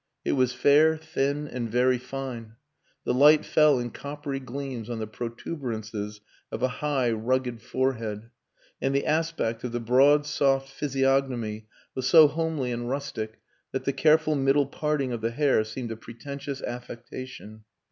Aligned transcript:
It 0.25 0.31
was 0.31 0.51
fair, 0.51 0.97
thin, 0.97 1.47
and 1.47 1.69
very 1.69 1.99
fine. 1.99 2.55
The 3.03 3.13
light 3.13 3.45
fell 3.45 3.77
in 3.77 3.91
coppery 3.91 4.39
gleams 4.39 4.89
on 4.89 4.97
the 4.97 5.05
protuberances 5.05 6.21
of 6.51 6.63
a 6.63 6.67
high, 6.79 7.11
rugged 7.11 7.61
forehead. 7.61 8.31
And 8.81 8.95
the 8.95 9.05
aspect 9.05 9.63
of 9.63 9.73
the 9.73 9.79
broad, 9.79 10.25
soft 10.25 10.69
physiognomy 10.71 11.67
was 11.93 12.07
so 12.07 12.27
homely 12.27 12.71
and 12.71 12.89
rustic 12.89 13.39
that 13.73 13.83
the 13.85 13.93
careful 13.93 14.33
middle 14.33 14.65
parting 14.65 15.13
of 15.13 15.21
the 15.21 15.29
hair 15.29 15.63
seemed 15.63 15.91
a 15.91 15.95
pretentious 15.95 16.63
affectation. 16.63 17.63